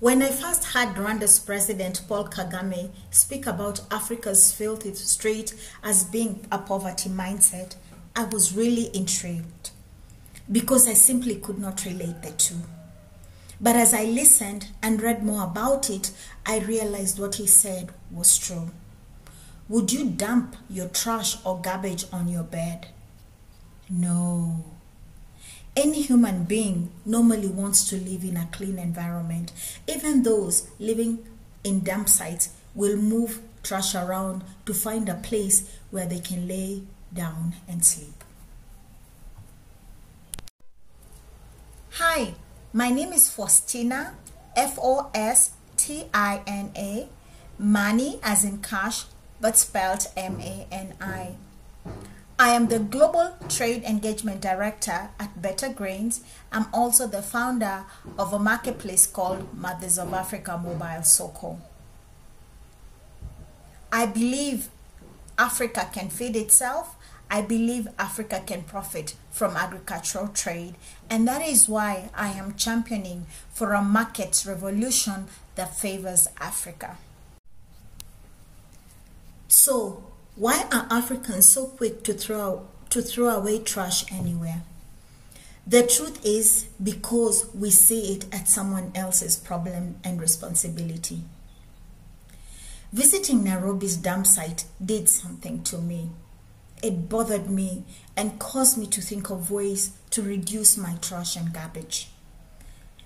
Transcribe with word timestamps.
When 0.00 0.22
I 0.22 0.28
first 0.28 0.62
heard 0.62 0.94
Rwanda's 0.94 1.40
President 1.40 2.02
Paul 2.06 2.28
Kagame 2.28 2.90
speak 3.10 3.48
about 3.48 3.80
Africa's 3.90 4.52
filthy 4.52 4.94
street 4.94 5.52
as 5.82 6.04
being 6.04 6.46
a 6.52 6.58
poverty 6.58 7.10
mindset, 7.10 7.74
I 8.14 8.22
was 8.26 8.54
really 8.56 8.94
intrigued 8.96 9.70
because 10.50 10.86
I 10.86 10.92
simply 10.92 11.34
could 11.34 11.58
not 11.58 11.84
relate 11.84 12.22
the 12.22 12.30
two. 12.30 12.60
But 13.60 13.74
as 13.74 13.92
I 13.92 14.04
listened 14.04 14.68
and 14.80 15.02
read 15.02 15.24
more 15.24 15.42
about 15.42 15.90
it, 15.90 16.12
I 16.46 16.60
realized 16.60 17.18
what 17.18 17.34
he 17.34 17.48
said 17.48 17.90
was 18.12 18.38
true. 18.38 18.70
Would 19.68 19.90
you 19.90 20.10
dump 20.10 20.54
your 20.70 20.86
trash 20.86 21.44
or 21.44 21.60
garbage 21.60 22.04
on 22.12 22.28
your 22.28 22.44
bed? 22.44 22.86
No. 23.90 24.64
Any 25.78 26.02
human 26.02 26.42
being 26.42 26.90
normally 27.06 27.46
wants 27.46 27.88
to 27.90 27.96
live 27.96 28.24
in 28.24 28.36
a 28.36 28.48
clean 28.50 28.80
environment. 28.80 29.52
Even 29.86 30.24
those 30.24 30.66
living 30.80 31.24
in 31.62 31.84
dump 31.84 32.08
sites 32.08 32.50
will 32.74 32.96
move 32.96 33.38
trash 33.62 33.94
around 33.94 34.42
to 34.66 34.74
find 34.74 35.08
a 35.08 35.14
place 35.14 35.70
where 35.92 36.04
they 36.04 36.18
can 36.18 36.48
lay 36.48 36.82
down 37.14 37.54
and 37.68 37.84
sleep. 37.84 38.24
Hi, 41.92 42.34
my 42.72 42.90
name 42.90 43.12
is 43.12 43.30
Faustina, 43.30 44.14
F 44.56 44.80
O 44.82 45.12
S 45.14 45.52
T 45.76 46.06
I 46.12 46.42
N 46.44 46.72
A, 46.74 47.08
Mani 47.56 48.18
as 48.24 48.42
in 48.42 48.58
cash, 48.58 49.04
but 49.40 49.56
spelled 49.56 50.08
M 50.16 50.40
A 50.40 50.66
N 50.72 50.94
I. 51.00 51.36
I 52.40 52.50
am 52.50 52.68
the 52.68 52.78
Global 52.78 53.34
Trade 53.48 53.82
Engagement 53.82 54.40
Director 54.40 55.10
at 55.18 55.42
Better 55.42 55.68
Grains. 55.70 56.20
I'm 56.52 56.66
also 56.72 57.08
the 57.08 57.20
founder 57.20 57.84
of 58.16 58.32
a 58.32 58.38
marketplace 58.38 59.08
called 59.08 59.52
Mothers 59.58 59.98
of 59.98 60.14
Africa 60.14 60.56
Mobile 60.56 61.02
Soko. 61.02 61.58
I 63.90 64.06
believe 64.06 64.68
Africa 65.36 65.90
can 65.92 66.10
feed 66.10 66.36
itself. 66.36 66.94
I 67.28 67.42
believe 67.42 67.88
Africa 67.98 68.40
can 68.46 68.62
profit 68.62 69.16
from 69.32 69.56
agricultural 69.56 70.28
trade, 70.28 70.76
and 71.10 71.26
that 71.26 71.42
is 71.42 71.68
why 71.68 72.08
I 72.14 72.28
am 72.28 72.54
championing 72.54 73.26
for 73.52 73.72
a 73.72 73.82
market 73.82 74.44
revolution 74.46 75.26
that 75.56 75.76
favors 75.76 76.28
Africa. 76.40 76.98
So, 79.48 80.04
why 80.38 80.64
are 80.70 80.86
Africans 80.88 81.48
so 81.48 81.66
quick 81.66 82.04
to 82.04 82.12
throw, 82.12 82.64
to 82.90 83.02
throw 83.02 83.30
away 83.30 83.58
trash 83.58 84.04
anywhere? 84.12 84.62
The 85.66 85.82
truth 85.84 86.24
is 86.24 86.68
because 86.80 87.52
we 87.52 87.70
see 87.70 88.14
it 88.14 88.32
as 88.32 88.48
someone 88.48 88.92
else's 88.94 89.36
problem 89.36 89.96
and 90.04 90.20
responsibility. 90.20 91.22
Visiting 92.92 93.42
Nairobi's 93.42 93.96
dump 93.96 94.28
site 94.28 94.64
did 94.82 95.08
something 95.08 95.64
to 95.64 95.78
me. 95.78 96.10
It 96.84 97.08
bothered 97.08 97.50
me 97.50 97.82
and 98.16 98.38
caused 98.38 98.78
me 98.78 98.86
to 98.86 99.02
think 99.02 99.30
of 99.30 99.50
ways 99.50 99.90
to 100.10 100.22
reduce 100.22 100.78
my 100.78 100.94
trash 101.02 101.34
and 101.34 101.52
garbage. 101.52 102.10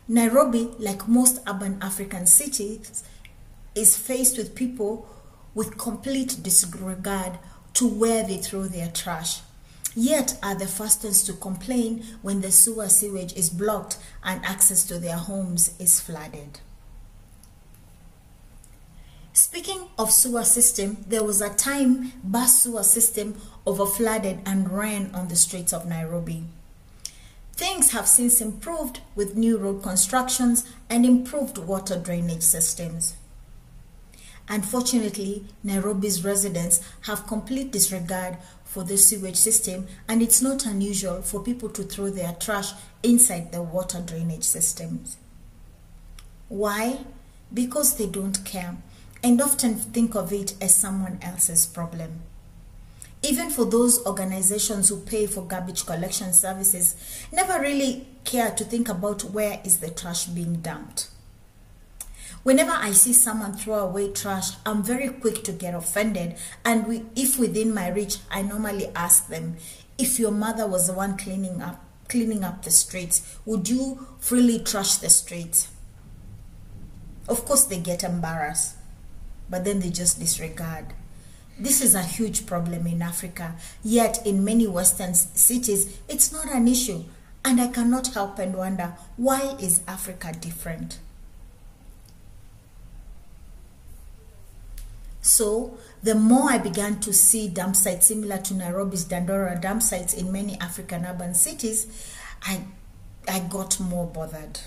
Nairobi, 0.06 0.68
like 0.78 1.08
most 1.08 1.40
urban 1.48 1.78
African 1.80 2.26
cities, 2.26 3.02
is 3.74 3.96
faced 3.96 4.36
with 4.36 4.54
people 4.54 5.08
with 5.54 5.78
complete 5.78 6.38
disregard 6.42 7.38
to 7.74 7.88
where 7.88 8.22
they 8.22 8.38
throw 8.38 8.64
their 8.64 8.88
trash. 8.88 9.40
Yet 9.94 10.38
are 10.42 10.54
the 10.54 10.66
first 10.66 11.04
ones 11.04 11.22
to 11.24 11.34
complain 11.34 12.04
when 12.22 12.40
the 12.40 12.50
sewer 12.50 12.88
sewage 12.88 13.34
is 13.34 13.50
blocked 13.50 13.98
and 14.24 14.44
access 14.44 14.84
to 14.84 14.98
their 14.98 15.16
homes 15.16 15.74
is 15.78 16.00
flooded. 16.00 16.60
Speaking 19.34 19.88
of 19.98 20.12
sewer 20.12 20.44
system, 20.44 21.04
there 21.08 21.24
was 21.24 21.40
a 21.40 21.54
time 21.54 22.12
bus 22.22 22.62
sewer 22.62 22.82
system 22.82 23.40
overflooded 23.66 24.40
and 24.46 24.70
ran 24.70 25.14
on 25.14 25.28
the 25.28 25.36
streets 25.36 25.72
of 25.72 25.86
Nairobi. 25.86 26.44
Things 27.54 27.92
have 27.92 28.06
since 28.06 28.40
improved 28.40 29.00
with 29.14 29.36
new 29.36 29.58
road 29.58 29.82
constructions 29.82 30.66
and 30.88 31.04
improved 31.04 31.58
water 31.58 31.98
drainage 31.98 32.42
systems. 32.42 33.16
Unfortunately, 34.52 35.46
Nairobi's 35.64 36.22
residents 36.26 36.82
have 37.06 37.26
complete 37.26 37.72
disregard 37.72 38.36
for 38.64 38.84
the 38.84 38.98
sewage 38.98 39.36
system, 39.36 39.86
and 40.06 40.20
it's 40.20 40.42
not 40.42 40.66
unusual 40.66 41.22
for 41.22 41.42
people 41.42 41.70
to 41.70 41.82
throw 41.82 42.10
their 42.10 42.34
trash 42.34 42.72
inside 43.02 43.50
the 43.50 43.62
water 43.62 44.02
drainage 44.04 44.42
systems. 44.44 45.16
Why? 46.50 46.98
Because 47.54 47.96
they 47.96 48.04
don't 48.04 48.44
care 48.44 48.76
and 49.24 49.40
often 49.40 49.76
think 49.76 50.14
of 50.14 50.34
it 50.34 50.52
as 50.60 50.76
someone 50.76 51.18
else's 51.22 51.64
problem. 51.64 52.20
Even 53.22 53.48
for 53.48 53.64
those 53.64 54.04
organizations 54.04 54.90
who 54.90 55.00
pay 55.00 55.26
for 55.26 55.46
garbage 55.46 55.86
collection 55.86 56.34
services, 56.34 56.94
never 57.32 57.58
really 57.58 58.06
care 58.24 58.50
to 58.50 58.64
think 58.64 58.90
about 58.90 59.24
where 59.24 59.62
is 59.64 59.78
the 59.78 59.88
trash 59.88 60.26
being 60.26 60.56
dumped. 60.56 61.08
Whenever 62.42 62.72
I 62.72 62.90
see 62.90 63.12
someone 63.12 63.52
throw 63.52 63.78
away 63.78 64.10
trash, 64.10 64.50
I'm 64.66 64.82
very 64.82 65.08
quick 65.08 65.44
to 65.44 65.52
get 65.52 65.74
offended. 65.74 66.36
And 66.64 66.86
we, 66.86 67.04
if 67.14 67.38
within 67.38 67.72
my 67.72 67.88
reach, 67.88 68.16
I 68.30 68.42
normally 68.42 68.88
ask 68.96 69.28
them, 69.28 69.56
if 69.96 70.18
your 70.18 70.32
mother 70.32 70.66
was 70.66 70.88
the 70.88 70.92
one 70.94 71.16
cleaning 71.16 71.62
up, 71.62 71.84
cleaning 72.08 72.42
up 72.42 72.62
the 72.62 72.70
streets, 72.70 73.38
would 73.46 73.68
you 73.68 74.06
freely 74.18 74.58
trash 74.58 74.96
the 74.96 75.08
streets? 75.08 75.68
Of 77.28 77.44
course, 77.44 77.64
they 77.64 77.78
get 77.78 78.02
embarrassed, 78.02 78.74
but 79.48 79.64
then 79.64 79.78
they 79.78 79.90
just 79.90 80.18
disregard. 80.18 80.86
This 81.58 81.80
is 81.80 81.94
a 81.94 82.02
huge 82.02 82.46
problem 82.46 82.88
in 82.88 83.02
Africa, 83.02 83.54
yet 83.84 84.26
in 84.26 84.44
many 84.44 84.66
Western 84.66 85.14
cities, 85.14 85.98
it's 86.08 86.32
not 86.32 86.46
an 86.52 86.66
issue. 86.66 87.04
And 87.44 87.60
I 87.60 87.68
cannot 87.68 88.08
help 88.14 88.38
and 88.40 88.56
wonder 88.56 88.96
why 89.16 89.56
is 89.60 89.82
Africa 89.86 90.32
different? 90.32 90.98
So, 95.22 95.78
the 96.02 96.16
more 96.16 96.50
I 96.50 96.58
began 96.58 96.98
to 97.00 97.12
see 97.12 97.48
dump 97.48 97.76
sites 97.76 98.08
similar 98.08 98.38
to 98.38 98.54
Nairobi's 98.54 99.04
Dandora 99.04 99.60
dump 99.60 99.82
sites 99.82 100.14
in 100.14 100.32
many 100.32 100.60
African 100.60 101.06
urban 101.06 101.34
cities, 101.34 101.86
I, 102.42 102.64
I 103.28 103.38
got 103.38 103.78
more 103.78 104.06
bothered. 104.06 104.60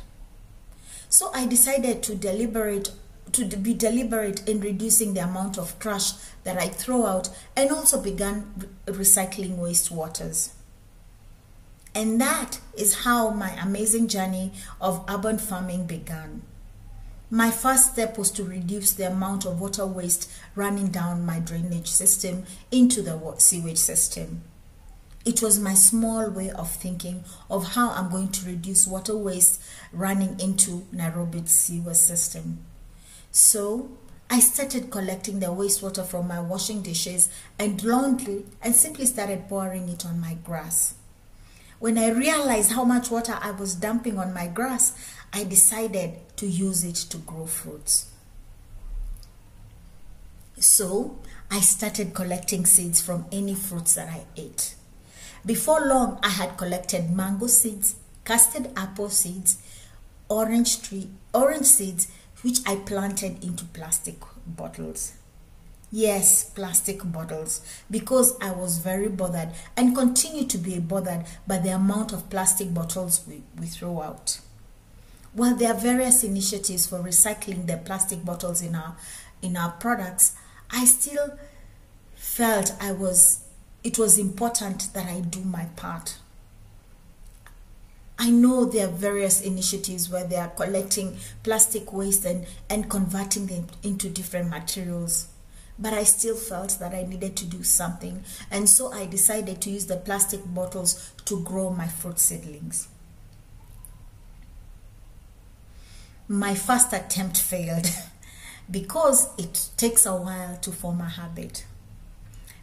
So 1.10 1.30
I 1.34 1.46
decided 1.46 2.04
to 2.04 2.16
deliberate 2.16 2.92
to 3.32 3.44
be 3.46 3.74
deliberate 3.74 4.48
in 4.48 4.62
reducing 4.62 5.14
the 5.14 5.24
amount 5.24 5.58
of 5.58 5.78
trash 5.80 6.14
that 6.44 6.58
I 6.58 6.70
throw 6.70 7.06
out 7.06 7.30
and 7.56 7.70
also 7.72 8.02
began 8.02 8.68
re 8.88 8.94
recycling 8.94 9.58
wastewaters. 9.58 10.52
And 11.94 12.20
that 12.22 12.60
is 12.78 13.04
how 13.04 13.32
my 13.32 13.52
amazing 13.62 14.08
journey 14.08 14.54
of 14.80 15.04
urban 15.10 15.38
farming 15.38 15.86
began. 15.86 16.44
My 17.31 17.50
first 17.50 17.94
step 17.94 18.18
was 18.18 18.30
to 18.31 18.44
reduce 18.44 18.94
the 18.94 19.08
amount 19.08 19.46
of 19.46 19.59
water 19.59 19.86
waste 19.86 20.30
running 20.53 20.90
down 20.90 21.25
my 21.25 21.40
drainage 21.40 21.88
system 21.88 22.44
into 22.72 23.02
the 23.02 23.19
sewage 23.40 23.78
system. 23.78 24.44
It 25.25 25.41
was 25.41 25.59
my 25.59 25.74
small 25.74 26.30
way 26.30 26.52
of 26.52 26.69
thinking 26.69 27.24
of 27.50 27.69
how 27.74 27.90
I'm 27.90 28.12
going 28.12 28.28
to 28.30 28.46
reduce 28.46 28.85
water 28.85 29.18
waste 29.18 29.59
running 29.91 30.40
into 30.40 30.85
Nairobi's 30.91 31.50
sewer 31.50 31.96
system. 31.96 32.59
So 33.31 33.90
I 34.30 34.40
started 34.40 34.91
collecting 34.91 35.40
the 35.40 35.47
wastewater 35.47 36.06
from 36.06 36.28
my 36.28 36.40
washing 36.40 36.84
dishes 36.84 37.30
and 37.58 37.84
laundry 37.84 38.46
and 38.62 38.75
simply 38.75 39.08
started 39.08 39.50
pouring 39.50 39.90
it 39.90 40.06
on 40.06 40.19
my 40.19 40.35
grass. 40.35 40.94
When 41.80 41.97
I 41.97 42.09
realized 42.09 42.72
how 42.72 42.85
much 42.85 43.12
water 43.12 43.38
I 43.41 43.52
was 43.52 43.75
dumping 43.75 44.18
on 44.18 44.34
my 44.34 44.47
grass, 44.47 44.94
I 45.35 45.44
decided 45.44 46.13
to 46.37 46.47
use 46.47 46.85
it 46.85 46.96
to 47.11 47.17
grow 47.17 47.46
fruits. 47.46 48.09
So 50.58 51.20
I 51.52 51.59
started 51.59 52.14
collecting 52.14 52.66
seeds 52.66 53.02
from 53.02 53.26
any 53.34 53.53
fruits 53.53 53.96
that 53.96 54.08
I 54.08 54.22
ate. 54.37 54.76
Before 55.46 55.85
long, 55.85 56.20
I 56.23 56.29
had 56.29 56.58
collected 56.58 57.11
mango 57.14 57.47
seeds, 57.47 57.97
custard 58.23 58.70
apple 58.78 59.09
seeds, 59.09 59.58
orange 60.29 60.82
tree, 60.82 61.09
orange 61.34 61.66
seeds, 61.66 62.08
which 62.41 62.59
I 62.66 62.78
planted 62.78 63.43
into 63.43 63.66
plastic 63.66 64.16
bottles. 64.47 65.16
Yes, 65.91 66.49
plastic 66.49 67.02
bottles, 67.11 67.59
because 67.91 68.38
I 68.40 68.52
was 68.52 68.78
very 68.78 69.09
bothered 69.09 69.49
and 69.76 69.93
continue 69.93 70.46
to 70.46 70.58
be 70.58 70.79
bothered 70.79 71.26
by 71.46 71.58
the 71.58 71.76
amount 71.76 72.14
of 72.14 72.29
plastic 72.29 72.73
bottles 72.73 73.26
we, 73.28 73.43
we 73.59 73.66
throw 73.66 74.02
out. 74.02 74.40
While 75.35 75.58
there 75.58 75.73
are 75.73 75.78
various 75.78 76.23
initiatives 76.23 76.87
for 76.87 76.99
recycling 76.99 77.67
the 77.67 77.76
plastic 77.76 78.23
bottles 78.23 78.61
in 78.61 78.73
our 78.73 78.96
in 79.41 79.58
our 79.58 79.72
products, 79.72 80.32
I 80.72 80.85
still 80.85 81.37
felt 82.16 82.72
I 82.79 82.93
was 82.93 83.43
it 83.84 83.99
was 83.99 84.17
important 84.17 84.93
that 84.93 85.08
I 85.08 85.20
do 85.20 85.41
my 85.41 85.66
part. 85.76 86.20
I 88.17 88.29
know 88.29 88.64
there 88.64 88.87
are 88.87 88.91
various 88.91 89.41
initiatives 89.41 90.09
where 90.09 90.23
they 90.23 90.37
are 90.37 90.47
collecting 90.47 91.17
plastic 91.43 91.91
waste 91.91 92.23
and, 92.23 92.46
and 92.70 92.90
converting 92.90 93.47
them 93.47 93.67
into 93.84 94.08
different 94.09 94.49
materials. 94.49 95.28
But 95.78 95.93
I 95.93 96.05
still 96.05 96.38
felt 96.38 96.78
that 96.79 96.93
I 96.93 97.03
needed 97.03 97.35
to 97.35 97.46
do 97.46 97.61
something. 97.61 98.23
And 98.49 98.70
so 98.70 98.93
I 98.93 99.05
decided 99.05 99.61
to 99.64 99.70
use 99.70 99.88
the 99.88 99.97
plastic 99.97 100.46
bottles 100.46 101.11
to 101.26 101.43
grow 101.43 101.72
my 101.72 101.90
fruit 101.90 102.20
seedlings. 102.20 102.88
My 106.28 106.56
first 106.56 106.92
attempt 106.92 107.38
failed 107.38 107.88
because 108.72 109.30
it 109.38 109.70
takes 109.78 110.06
a 110.06 110.16
while 110.16 110.58
to 110.58 110.72
form 110.72 111.02
a 111.02 111.10
habit. 111.10 111.66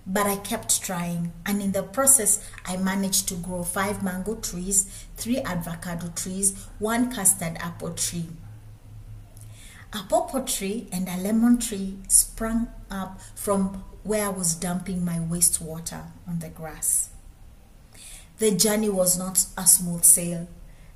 But 0.04 0.26
I 0.26 0.36
kept 0.36 0.82
trying, 0.82 1.32
and 1.46 1.62
in 1.62 1.70
the 1.70 1.84
process, 1.84 2.44
I 2.64 2.76
managed 2.76 3.28
to 3.28 3.34
grow 3.34 3.62
five 3.62 4.02
mango 4.02 4.34
trees, 4.34 5.06
three 5.16 5.38
avocado 5.38 6.08
trees, 6.16 6.66
one 6.80 7.12
custard 7.12 7.56
apple 7.60 7.94
tree. 7.94 8.26
A 9.92 10.02
pawpaw 10.08 10.44
tree 10.44 10.88
and 10.90 11.08
a 11.08 11.18
lemon 11.18 11.58
tree 11.58 11.98
sprang 12.08 12.66
up 12.90 13.20
from 13.36 13.84
where 14.02 14.26
I 14.26 14.30
was 14.30 14.56
dumping 14.56 15.04
my 15.04 15.18
wastewater 15.18 16.02
on 16.26 16.40
the 16.40 16.48
grass. 16.48 17.10
The 18.38 18.50
journey 18.50 18.88
was 18.88 19.16
not 19.16 19.44
a 19.56 19.66
smooth 19.66 20.02
sail. 20.02 20.48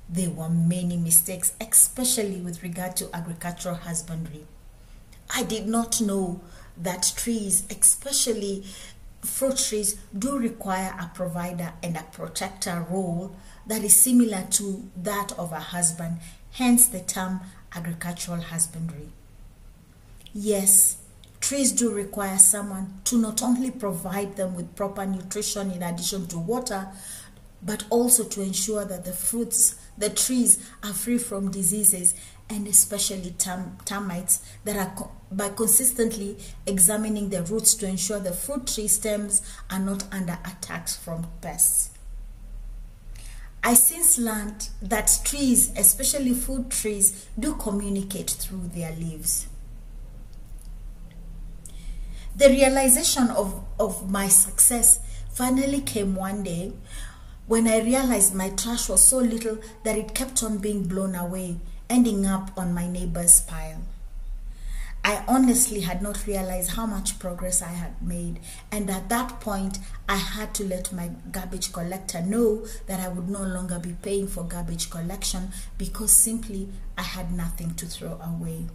There 0.09 0.29
were 0.29 0.49
many 0.49 0.97
mistakes, 0.97 1.53
especially 1.59 2.39
with 2.39 2.63
regard 2.63 2.95
to 2.97 3.09
agricultural 3.13 3.75
husbandry. 3.75 4.45
I 5.29 5.43
did 5.43 5.67
not 5.67 5.99
know 5.99 6.41
that 6.77 7.13
trees, 7.17 7.63
especially 7.69 8.63
fruit 9.21 9.57
trees, 9.57 9.99
do 10.17 10.37
require 10.37 10.95
a 10.99 11.11
provider 11.13 11.73
and 11.83 11.97
a 11.97 12.05
protector 12.11 12.85
role 12.89 13.35
that 13.65 13.83
is 13.83 13.99
similar 13.99 14.45
to 14.51 14.89
that 14.95 15.33
of 15.37 15.51
a 15.51 15.59
husband, 15.59 16.19
hence 16.53 16.87
the 16.87 17.01
term 17.01 17.41
agricultural 17.75 18.41
husbandry. 18.41 19.09
Yes, 20.33 20.97
trees 21.41 21.71
do 21.71 21.93
require 21.93 22.37
someone 22.37 23.01
to 23.05 23.17
not 23.17 23.41
only 23.43 23.71
provide 23.71 24.37
them 24.37 24.55
with 24.55 24.75
proper 24.75 25.05
nutrition 25.05 25.71
in 25.71 25.83
addition 25.83 26.27
to 26.27 26.37
water, 26.37 26.87
but 27.61 27.83
also 27.89 28.23
to 28.23 28.41
ensure 28.41 28.85
that 28.85 29.05
the 29.05 29.13
fruits, 29.13 29.75
the 29.97 30.09
trees 30.09 30.69
are 30.83 30.93
free 30.93 31.17
from 31.17 31.51
diseases 31.51 32.13
and 32.49 32.67
especially 32.67 33.31
term, 33.31 33.77
termites 33.85 34.41
that 34.63 34.77
are 34.77 34.93
co- 34.95 35.11
by 35.31 35.49
consistently 35.49 36.37
examining 36.65 37.29
the 37.29 37.43
roots 37.43 37.73
to 37.75 37.87
ensure 37.87 38.19
the 38.19 38.31
fruit 38.31 38.67
tree 38.67 38.87
stems 38.87 39.41
are 39.69 39.79
not 39.79 40.03
under 40.13 40.37
attacks 40.45 40.95
from 40.95 41.27
pests. 41.41 41.91
I 43.63 43.73
since 43.73 44.17
learned 44.17 44.69
that 44.81 45.19
trees, 45.25 45.73
especially 45.75 46.33
fruit 46.33 46.69
trees, 46.69 47.27
do 47.37 47.55
communicate 47.55 48.29
through 48.29 48.69
their 48.73 48.93
leaves. 48.93 49.47
The 52.37 52.49
realization 52.49 53.29
of, 53.29 53.65
of 53.79 54.09
my 54.09 54.27
success 54.27 54.99
finally 55.33 55.81
came 55.81 56.15
one 56.15 56.43
day 56.43 56.71
when 57.47 57.67
I 57.67 57.79
realized 57.79 58.35
my 58.35 58.49
trash 58.49 58.89
was 58.89 59.05
so 59.05 59.17
little 59.17 59.57
that 59.83 59.97
it 59.97 60.13
kept 60.13 60.43
on 60.43 60.57
being 60.57 60.83
blown 60.83 61.15
away 61.15 61.57
ending 61.89 62.25
up 62.25 62.51
on 62.57 62.73
my 62.73 62.87
neighbor's 62.87 63.41
pile. 63.41 63.81
I 65.03 65.23
honestly 65.27 65.81
had 65.81 66.01
not 66.01 66.27
realized 66.27 66.71
how 66.71 66.85
much 66.85 67.17
progress 67.17 67.61
I 67.61 67.69
had 67.69 68.01
made, 68.01 68.41
and 68.71 68.89
at 68.89 69.07
that 69.07 69.39
point, 69.39 69.79
I 70.09 70.17
had 70.17 70.53
to 70.55 70.65
let 70.65 70.91
my 70.91 71.11
garbage 71.31 71.71
collector 71.71 72.21
know 72.21 72.65
that 72.87 72.99
I 72.99 73.07
would 73.07 73.29
no 73.29 73.43
longer 73.43 73.79
be 73.79 73.95
paying 74.01 74.27
for 74.27 74.43
garbage 74.43 74.89
collection 74.89 75.53
because 75.77 76.11
simply 76.11 76.67
I 76.97 77.03
had 77.03 77.31
nothing 77.31 77.73
to 77.75 77.85
throw 77.85 78.19
away. 78.21 78.65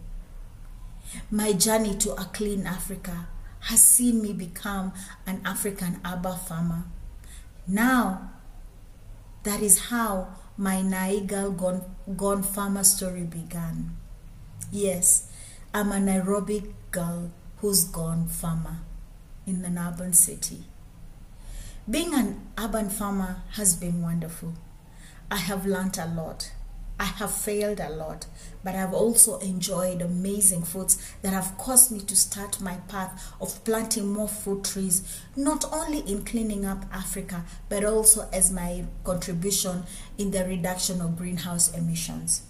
My 1.31 1.53
journey 1.53 1.97
to 1.97 2.13
a 2.13 2.25
clean 2.33 2.67
Africa 2.67 3.29
has 3.61 3.83
seen 3.83 4.23
me 4.23 4.33
become 4.33 4.95
an 5.27 5.43
African 5.45 6.01
Aba 6.03 6.37
farmer. 6.37 6.85
Now, 7.67 8.31
that 9.43 9.61
is 9.61 9.87
how 9.91 10.29
my 10.57 10.77
Naigal 10.77 11.57
gone, 11.57 11.83
gone 12.17 12.43
farmer 12.43 12.85
story 12.85 13.25
began. 13.25 13.97
Yes, 14.71 15.31
I'm 15.75 15.91
a 15.93 15.99
Nairobi 16.01 16.75
girl 16.91 17.33
who's 17.59 17.85
gone 17.85 18.29
farmer 18.29 18.79
in 19.47 19.65
an 19.65 19.79
urban 19.79 20.13
city. 20.13 20.65
Being 21.89 22.15
an 22.15 22.47
urban 22.57 22.91
farmer 22.91 23.43
has 23.53 23.75
been 23.75 24.03
wonderful. 24.03 24.55
I 25.31 25.37
have 25.37 25.67
learned 25.67 25.99
a 25.99 26.07
lot. 26.07 26.53
I 27.03 27.07
have 27.07 27.35
failed 27.35 27.81
a 27.81 27.91
lot, 27.91 28.27
but 28.63 28.77
I've 28.77 28.95
also 28.95 29.41
enjoyed 29.41 30.01
amazing 30.01 30.63
fruits 30.63 31.15
that 31.23 31.33
have 31.33 31.59
caused 31.59 31.91
me 31.91 31.99
to 31.99 32.15
start 32.15 32.61
my 32.61 32.77
path 32.87 33.35
of 33.41 33.65
planting 33.65 34.13
more 34.13 34.29
fruit 34.29 34.63
trees, 34.63 35.21
not 35.35 35.65
only 35.73 36.09
in 36.09 36.25
cleaning 36.25 36.65
up 36.65 36.85
Africa, 36.93 37.45
but 37.69 37.85
also 37.85 38.29
as 38.33 38.53
my 38.53 38.85
contribution 39.03 39.83
in 40.17 40.31
the 40.31 40.45
reduction 40.45 41.01
of 41.01 41.19
greenhouse 41.19 41.77
emissions. 41.77 42.43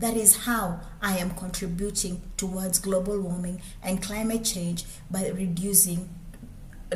That 0.00 0.16
is 0.16 0.46
how 0.46 0.80
I 1.00 1.18
am 1.18 1.30
contributing 1.30 2.22
towards 2.36 2.80
global 2.80 3.20
warming 3.20 3.62
and 3.84 4.02
climate 4.02 4.44
change 4.44 4.84
by 5.12 5.28
reducing 5.28 6.08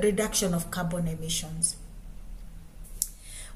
reduction 0.03 0.53
of 0.53 0.73
carbon 0.73 1.07
emissions. 1.07 1.77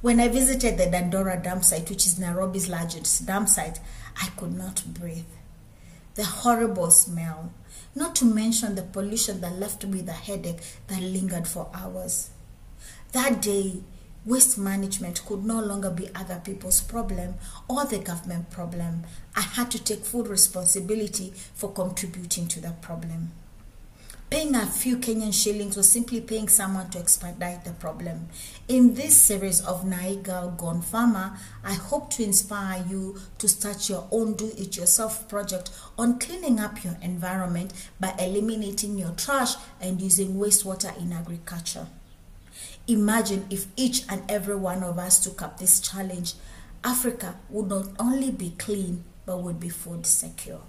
When 0.01 0.21
I 0.21 0.29
visited 0.29 0.79
the 0.79 0.87
Dandora 0.87 1.43
dump 1.43 1.65
site, 1.65 1.91
which 1.91 2.07
is 2.07 2.21
Nairobi's 2.21 2.69
largest 2.69 3.27
dump 3.27 3.49
site, 3.49 3.81
I 4.23 4.29
could 4.37 4.55
not 4.57 4.85
breathe. 4.87 5.25
The 6.15 6.23
horrible 6.23 6.93
smell, 6.93 7.53
not 7.97 8.15
to 8.17 8.25
mention 8.25 8.77
the 8.77 8.83
pollution 8.83 9.41
that 9.41 9.59
left 9.59 9.85
me 9.85 9.99
with 9.99 10.09
a 10.09 10.13
headache 10.13 10.61
that 10.87 11.03
lingered 11.03 11.49
for 11.49 11.69
hours. 11.75 12.31
That 13.11 13.43
day, 13.43 13.81
waste 14.25 14.57
management 14.57 15.27
could 15.27 15.45
no 15.45 15.61
longer 15.61 15.91
be 15.91 16.15
other 16.15 16.41
people's 16.45 16.81
problem 16.81 17.35
or 17.67 17.85
the 17.85 17.99
government 17.99 18.51
problem. 18.51 19.03
I 19.35 19.41
had 19.41 19.69
to 19.73 19.83
take 19.83 20.05
full 20.05 20.23
responsibility 20.23 21.33
for 21.55 21.73
contributing 21.73 22.47
to 22.49 22.61
the 22.61 22.71
problem. 22.83 23.33
Paying 24.31 24.57
a 24.57 24.67
few 24.67 24.99
Kenyan 24.99 25.33
shillings 25.33 25.75
was 25.75 25.89
simply 25.89 26.21
paying 26.21 26.49
someone 26.49 26.91
to 26.91 26.99
expedite 26.99 27.65
the 27.65 27.71
problem. 27.71 28.29
In 28.69 28.93
this 28.93 29.17
series 29.17 29.63
of 29.65 29.87
Naiga 29.87 30.55
Gone 30.59 30.83
Farmer, 30.83 31.39
I 31.65 31.73
hope 31.73 32.11
to 32.11 32.23
inspire 32.23 32.85
you 32.91 33.17
to 33.39 33.49
start 33.49 33.89
your 33.89 34.07
own 34.11 34.35
do 34.35 34.53
it 34.59 34.77
yourself 34.77 35.27
project 35.31 35.71
on 35.97 36.19
cleaning 36.19 36.61
up 36.61 36.85
your 36.85 36.99
environment 37.01 37.73
by 37.99 38.15
eliminating 38.19 38.99
your 38.99 39.13
trash 39.13 39.55
and 39.81 39.99
using 39.99 40.35
wastewater 40.35 40.95
in 41.01 41.11
agriculture. 41.15 41.87
Imagine 42.87 43.47
if 43.49 43.67
each 43.77 44.03
and 44.11 44.31
every 44.31 44.57
one 44.57 44.83
of 44.83 44.99
us 44.99 45.19
took 45.25 45.41
up 45.41 45.59
this 45.59 45.81
challenge. 45.81 46.35
Africa 46.85 47.37
would 47.49 47.69
not 47.69 47.87
only 47.99 48.31
be 48.31 48.51
clean, 48.59 49.05
but 49.25 49.39
would 49.39 49.59
be 49.59 49.71
food 49.71 50.05
secure. 50.05 50.61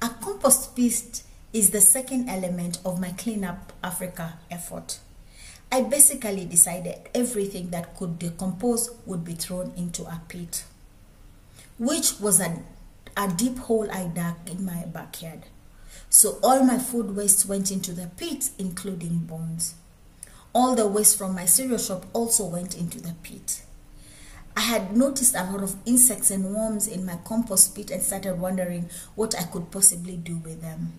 A 0.00 0.08
compost 0.08 0.76
pit 0.76 1.22
is 1.52 1.70
the 1.70 1.80
second 1.80 2.28
element 2.28 2.78
of 2.84 3.00
my 3.00 3.10
Clean 3.10 3.42
Up 3.42 3.72
Africa 3.82 4.38
effort. 4.48 5.00
I 5.72 5.82
basically 5.82 6.44
decided 6.44 7.08
everything 7.12 7.70
that 7.70 7.96
could 7.96 8.16
decompose 8.16 8.90
would 9.06 9.24
be 9.24 9.34
thrown 9.34 9.72
into 9.76 10.04
a 10.04 10.20
pit, 10.28 10.64
which 11.78 12.20
was 12.20 12.40
a, 12.40 12.62
a 13.16 13.26
deep 13.26 13.58
hole 13.58 13.90
I 13.90 14.04
dug 14.04 14.36
in 14.48 14.64
my 14.64 14.84
backyard. 14.84 15.46
So 16.08 16.38
all 16.44 16.62
my 16.62 16.78
food 16.78 17.16
waste 17.16 17.46
went 17.46 17.72
into 17.72 17.92
the 17.92 18.06
pit, 18.06 18.50
including 18.56 19.26
bones. 19.26 19.74
All 20.54 20.76
the 20.76 20.86
waste 20.86 21.18
from 21.18 21.34
my 21.34 21.44
cereal 21.44 21.78
shop 21.78 22.06
also 22.12 22.44
went 22.44 22.78
into 22.78 23.00
the 23.00 23.14
pit. 23.24 23.62
I 24.58 24.62
had 24.62 24.96
noticed 24.96 25.36
a 25.36 25.44
lot 25.44 25.62
of 25.62 25.76
insects 25.86 26.32
and 26.32 26.52
worms 26.52 26.88
in 26.88 27.06
my 27.06 27.16
compost 27.24 27.76
pit 27.76 27.92
and 27.92 28.02
started 28.02 28.40
wondering 28.40 28.90
what 29.14 29.38
I 29.38 29.44
could 29.44 29.70
possibly 29.70 30.16
do 30.16 30.38
with 30.38 30.62
them. 30.62 30.94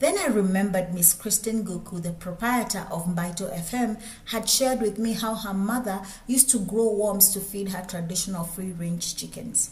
Then 0.00 0.18
I 0.18 0.26
remembered 0.26 0.92
Miss 0.92 1.14
Christine 1.14 1.62
Guku, 1.64 2.02
the 2.02 2.10
proprietor 2.10 2.88
of 2.90 3.06
Mbaitu 3.06 3.56
FM, 3.56 4.02
had 4.24 4.48
shared 4.48 4.80
with 4.80 4.98
me 4.98 5.12
how 5.12 5.36
her 5.36 5.54
mother 5.54 6.00
used 6.26 6.50
to 6.50 6.58
grow 6.58 6.92
worms 6.92 7.28
to 7.34 7.40
feed 7.40 7.68
her 7.68 7.86
traditional 7.86 8.42
free 8.42 8.72
range 8.72 9.14
chickens. 9.14 9.70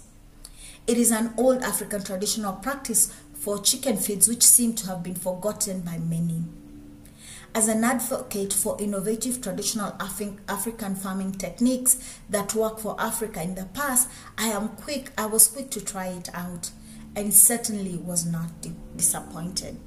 It 0.86 0.98
is 0.98 1.10
an 1.10 1.34
old 1.36 1.64
African 1.64 2.04
traditional 2.04 2.52
practice 2.52 3.12
for 3.34 3.58
chicken 3.58 3.96
feeds 3.96 4.28
which 4.28 4.44
seem 4.44 4.74
to 4.74 4.86
have 4.86 5.02
been 5.02 5.16
forgotten 5.16 5.80
by 5.80 5.98
many. 5.98 6.44
As 7.54 7.66
an 7.66 7.82
advocate 7.82 8.52
for 8.52 8.80
innovative 8.80 9.40
traditional 9.40 9.92
Afri- 9.92 10.38
African 10.48 10.94
farming 10.94 11.32
techniques 11.32 11.98
that 12.28 12.54
work 12.54 12.78
for 12.78 12.94
Africa 13.00 13.42
in 13.42 13.54
the 13.54 13.64
past, 13.64 14.08
I 14.36 14.48
am 14.48 14.68
quick 14.68 15.10
I 15.18 15.26
was 15.26 15.48
quick 15.48 15.70
to 15.70 15.84
try 15.84 16.06
it 16.08 16.28
out 16.34 16.70
and 17.16 17.34
certainly 17.34 17.96
was 17.96 18.24
not 18.26 18.60
di- 18.60 18.74
disappointed. 18.96 19.78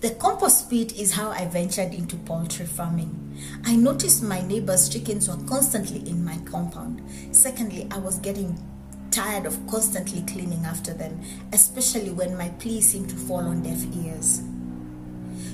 The 0.00 0.10
compost 0.10 0.70
pit 0.70 0.96
is 0.96 1.14
how 1.14 1.30
I 1.30 1.46
ventured 1.46 1.92
into 1.92 2.16
poultry 2.16 2.66
farming. 2.66 3.36
I 3.64 3.74
noticed 3.74 4.22
my 4.22 4.40
neighbors' 4.40 4.88
chickens 4.88 5.28
were 5.28 5.44
constantly 5.48 6.08
in 6.08 6.24
my 6.24 6.38
compound. 6.44 7.02
Secondly, 7.32 7.88
I 7.90 7.98
was 7.98 8.20
getting 8.20 8.56
tired 9.10 9.44
of 9.44 9.58
constantly 9.66 10.22
cleaning 10.22 10.64
after 10.64 10.94
them, 10.94 11.20
especially 11.52 12.10
when 12.10 12.36
my 12.36 12.50
pleas 12.60 12.88
seemed 12.88 13.10
to 13.10 13.16
fall 13.16 13.40
on 13.40 13.62
deaf 13.62 13.84
ears. 14.04 14.42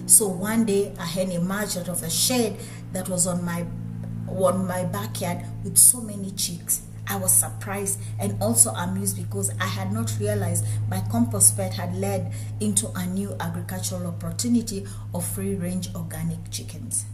So 0.07 0.29
one 0.29 0.65
day 0.67 0.93
a 0.99 1.03
hen 1.05 1.31
emerged 1.31 1.79
out 1.79 1.89
of 1.89 2.03
a 2.03 2.11
shed 2.11 2.59
that 2.93 3.09
was 3.09 3.27
on 3.27 3.45
my 3.45 3.67
on 4.29 4.67
my 4.67 4.85
backyard 4.85 5.45
with 5.63 5.79
so 5.79 6.01
many 6.01 6.31
chicks. 6.33 6.83
I 7.07 7.17
was 7.17 7.33
surprised 7.33 8.01
and 8.19 8.43
also 8.43 8.71
amused 8.71 9.17
because 9.17 9.51
I 9.61 9.67
had 9.67 9.93
not 9.93 10.15
realized 10.19 10.65
my 10.89 11.03
compost 11.11 11.57
pet 11.57 11.75
had 11.75 11.95
led 11.95 12.33
into 12.61 12.91
a 12.95 13.07
new 13.07 13.37
agricultural 13.41 14.07
opportunity 14.07 14.87
of 15.15 15.27
free 15.27 15.55
range 15.55 15.95
organic 15.95 16.51
chickens. 16.51 17.05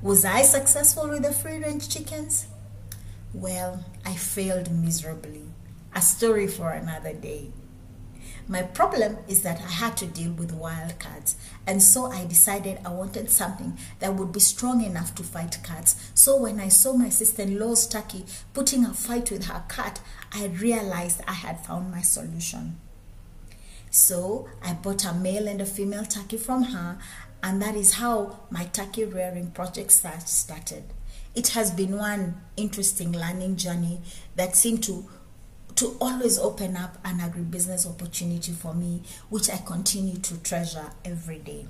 Was 0.00 0.24
I 0.24 0.42
successful 0.42 1.08
with 1.08 1.22
the 1.22 1.32
free 1.32 1.58
range 1.58 1.88
chickens? 1.88 2.46
Well, 3.34 3.84
I 4.04 4.14
failed 4.14 4.70
miserably. 4.70 5.42
A 5.94 6.00
story 6.00 6.46
for 6.46 6.70
another 6.70 7.12
day. 7.12 7.50
My 8.48 8.62
problem 8.62 9.18
is 9.28 9.42
that 9.42 9.60
I 9.60 9.70
had 9.70 9.96
to 9.98 10.06
deal 10.06 10.32
with 10.32 10.52
wild 10.52 10.98
cats, 10.98 11.36
and 11.66 11.82
so 11.82 12.06
I 12.06 12.24
decided 12.26 12.80
I 12.84 12.90
wanted 12.90 13.30
something 13.30 13.78
that 14.00 14.14
would 14.14 14.32
be 14.32 14.40
strong 14.40 14.82
enough 14.82 15.14
to 15.14 15.22
fight 15.22 15.58
cats. 15.62 16.10
So 16.14 16.36
when 16.36 16.60
I 16.60 16.68
saw 16.68 16.92
my 16.92 17.08
sister 17.08 17.42
in 17.42 17.58
law's 17.58 17.86
turkey 17.86 18.26
putting 18.52 18.84
a 18.84 18.92
fight 18.92 19.30
with 19.30 19.44
her 19.44 19.62
cat, 19.68 20.00
I 20.32 20.46
realized 20.46 21.22
I 21.26 21.34
had 21.34 21.64
found 21.64 21.90
my 21.90 22.02
solution. 22.02 22.78
So 23.90 24.48
I 24.62 24.72
bought 24.72 25.04
a 25.04 25.14
male 25.14 25.46
and 25.46 25.60
a 25.60 25.66
female 25.66 26.04
turkey 26.04 26.36
from 26.36 26.64
her, 26.64 26.98
and 27.42 27.62
that 27.62 27.76
is 27.76 27.94
how 27.94 28.40
my 28.50 28.64
turkey 28.64 29.04
rearing 29.04 29.50
project 29.52 29.92
started. 29.92 30.84
It 31.34 31.48
has 31.48 31.70
been 31.70 31.96
one 31.96 32.42
interesting 32.56 33.12
learning 33.12 33.56
journey 33.56 34.00
that 34.36 34.56
seemed 34.56 34.82
to 34.84 35.08
to 35.82 35.96
always 36.00 36.38
open 36.38 36.76
up 36.76 36.96
an 37.04 37.18
agribusiness 37.18 37.88
opportunity 37.90 38.52
for 38.52 38.72
me, 38.72 39.02
which 39.30 39.50
I 39.50 39.56
continue 39.56 40.16
to 40.16 40.40
treasure 40.40 40.92
every 41.04 41.38
day. 41.40 41.66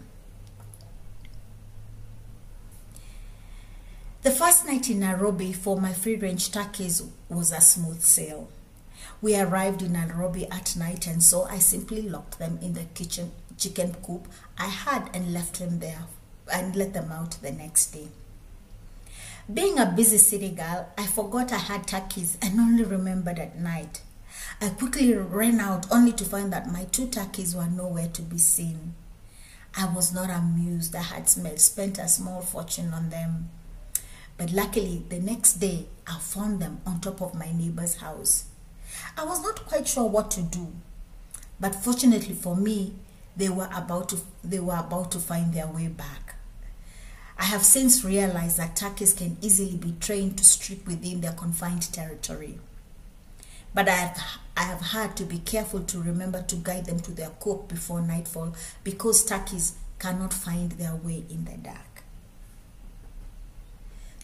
The 4.21 4.31
first 4.31 4.67
night 4.67 4.91
in 4.91 5.01
Nairobi 5.01 5.55
for 5.55 5.81
my 5.81 5.95
free 5.95 6.17
range 6.17 6.53
turkeys 6.53 7.03
was 7.31 7.53
a 7.53 7.63
smooth 7.63 8.03
sail. 8.03 8.51
We 9.23 9.35
arrived 9.35 9.81
in 9.81 9.95
Nairobi 9.95 10.47
at 10.51 10.77
night, 10.77 11.07
and 11.07 11.23
so 11.23 11.45
I 11.45 11.59
simply 11.59 12.03
locked 12.03 12.39
them 12.39 12.59
in 12.61 12.75
the 12.75 12.85
kitchen 12.95 13.33
chicken 13.57 13.95
coop 14.03 14.29
I 14.59 14.67
had 14.67 15.09
and 15.15 15.33
left 15.33 15.59
them 15.59 15.79
there 15.79 16.05
and 16.53 16.77
let 16.77 16.93
them 16.93 17.11
out 17.11 17.39
the 17.41 17.53
next 17.53 17.93
day. 17.93 18.09
Being 19.51 19.79
a 19.79 19.87
busy 19.87 20.19
city 20.19 20.51
girl, 20.51 20.89
I 20.97 21.05
forgot 21.07 21.53
I 21.53 21.59
had 21.59 21.89
turkeys 21.89 22.39
and 22.41 22.61
only 22.61 22.85
remembered 22.85 23.41
at 23.41 23.59
night. 23.59 24.03
I 24.61 24.69
quickly 24.69 25.13
ran 25.15 25.59
out 25.59 25.91
only 25.91 26.13
to 26.13 26.25
find 26.25 26.53
that 26.53 26.71
my 26.71 26.85
two 26.85 27.09
turkeys 27.09 27.55
were 27.57 27.67
nowhere 27.67 28.07
to 28.09 28.23
be 28.23 28.39
seen. 28.39 28.95
I 29.77 29.93
was 29.93 30.15
not 30.15 30.31
amused. 30.31 30.95
I 30.95 31.03
had 31.03 31.29
spent 31.29 31.99
a 31.99 32.07
small 32.07 32.43
fortune 32.43 32.95
on 32.95 33.11
them. 33.11 33.51
But 34.39 34.53
luckily, 34.53 35.05
the 35.09 35.19
next 35.19 35.55
day, 35.55 35.87
I 36.07 36.19
found 36.21 36.61
them 36.61 36.81
on 36.87 37.01
top 37.01 37.21
of 37.21 37.35
my 37.35 37.51
neighbor's 37.51 37.97
house. 37.97 38.45
I 39.19 39.25
was 39.25 39.43
not 39.43 39.67
quite 39.67 39.89
sure 39.89 40.09
what 40.09 40.31
to 40.33 40.43
do, 40.43 40.69
but 41.59 41.75
fortunately 41.75 42.35
for 42.35 42.55
me, 42.55 42.95
they 43.37 43.49
were 43.49 43.71
about 43.75 44.11
to 44.11 44.19
they 44.45 44.61
were 44.61 44.77
about 44.77 45.11
to 45.13 45.19
find 45.19 45.53
their 45.53 45.67
way 45.67 45.89
back. 45.89 46.32
I 47.39 47.45
have 47.45 47.65
since 47.65 48.05
realized 48.05 48.59
that 48.59 48.77
turkeys 48.77 49.13
can 49.13 49.37
easily 49.41 49.77
be 49.77 49.95
trained 50.01 50.39
to 50.39 50.45
strip 50.45 50.87
within 50.87 51.21
their 51.21 51.33
confined 51.33 51.93
territory. 51.93 52.59
But 53.75 53.89
I 53.89 53.93
have, 53.93 54.23
I 54.57 54.63
have 54.65 54.81
had 54.81 55.17
to 55.17 55.25
be 55.25 55.39
careful 55.39 55.81
to 55.81 56.03
remember 56.03 56.43
to 56.43 56.57
guide 56.57 56.87
them 56.87 57.01
to 57.01 57.11
their 57.13 57.31
coop 57.41 57.69
before 57.69 58.03
nightfall 58.03 58.55
because 58.85 59.25
turkeys 59.25 59.75
cannot 59.99 60.35
find 60.35 60.73
their 60.73 60.95
way 60.95 61.25
in 61.31 61.45
the 61.45 61.57
dark. 61.57 62.05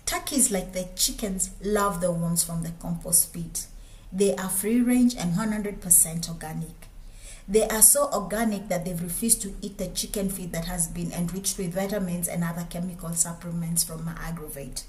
Turkeys, 0.04 0.50
like 0.50 0.72
the 0.72 0.88
chickens, 0.96 1.50
love 1.62 2.00
the 2.00 2.10
worms 2.10 2.42
from 2.42 2.62
the 2.62 2.72
compost 2.80 3.32
pit. 3.32 3.66
They 4.12 4.34
are 4.36 4.48
free 4.48 4.80
range 4.80 5.14
and 5.14 5.34
100% 5.34 6.28
organic. 6.28 6.88
They 7.50 7.66
are 7.66 7.80
so 7.80 8.10
organic 8.12 8.68
that 8.68 8.84
they've 8.84 9.02
refused 9.02 9.40
to 9.42 9.54
eat 9.62 9.78
the 9.78 9.88
chicken 9.88 10.28
feed 10.28 10.52
that 10.52 10.66
has 10.66 10.86
been 10.86 11.12
enriched 11.12 11.56
with 11.56 11.72
vitamins 11.72 12.28
and 12.28 12.44
other 12.44 12.66
chemical 12.68 13.14
supplements 13.14 13.82
from 13.82 14.06
Agrovet. 14.06 14.84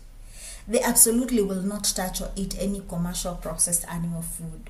They 0.67 0.81
absolutely 0.81 1.41
will 1.41 1.61
not 1.61 1.85
touch 1.85 2.19
or 2.21 2.31
eat 2.35 2.57
any 2.59 2.81
commercial 2.81 3.35
processed 3.35 3.87
animal 3.87 4.21
food. 4.21 4.69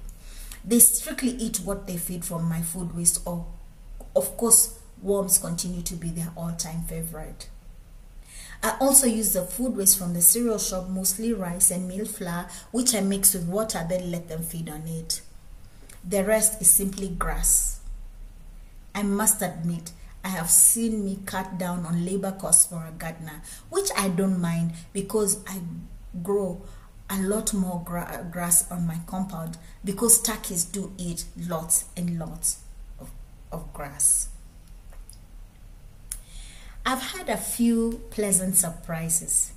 They 0.63 0.77
strictly 0.77 1.31
eat 1.31 1.61
what 1.61 1.87
they 1.87 1.97
feed 1.97 2.23
from 2.23 2.47
my 2.47 2.61
food 2.61 2.95
waste, 2.95 3.21
or 3.25 3.47
of 4.15 4.37
course, 4.37 4.77
worms 5.01 5.39
continue 5.39 5.81
to 5.81 5.95
be 5.95 6.09
their 6.09 6.31
all 6.37 6.51
time 6.51 6.83
favorite. 6.83 7.49
I 8.61 8.75
also 8.79 9.07
use 9.07 9.33
the 9.33 9.41
food 9.43 9.75
waste 9.75 9.97
from 9.97 10.13
the 10.13 10.21
cereal 10.21 10.59
shop, 10.59 10.89
mostly 10.89 11.33
rice 11.33 11.71
and 11.71 11.87
meal 11.87 12.05
flour, 12.05 12.47
which 12.71 12.93
I 12.93 12.99
mix 12.99 13.33
with 13.33 13.47
water, 13.47 13.83
then 13.89 14.11
let 14.11 14.27
them 14.27 14.43
feed 14.43 14.69
on 14.69 14.85
it. 14.87 15.21
The 16.03 16.23
rest 16.23 16.61
is 16.61 16.71
simply 16.71 17.09
grass. 17.09 17.79
I 18.95 19.03
must 19.03 19.41
admit, 19.41 19.91
I 20.23 20.29
have 20.29 20.49
seen 20.49 21.05
me 21.05 21.19
cut 21.25 21.57
down 21.57 21.85
on 21.85 22.05
labor 22.05 22.31
costs 22.31 22.65
for 22.65 22.85
a 22.85 22.91
gardener, 22.91 23.41
which 23.69 23.89
I 23.97 24.09
don't 24.09 24.41
mind 24.41 24.73
because 24.93 25.43
I 25.47 25.61
grow 26.23 26.61
a 27.09 27.21
lot 27.21 27.53
more 27.53 27.81
gra- 27.83 28.27
grass 28.31 28.69
on 28.71 28.85
my 28.85 28.99
compound 29.07 29.57
because 29.83 30.21
turkeys 30.21 30.65
do 30.65 30.93
eat 30.97 31.25
lots 31.47 31.85
and 31.95 32.19
lots 32.19 32.59
of, 32.99 33.09
of 33.51 33.71
grass. 33.73 34.29
I've 36.85 37.01
had 37.01 37.29
a 37.29 37.37
few 37.37 38.01
pleasant 38.09 38.55
surprises. 38.55 39.51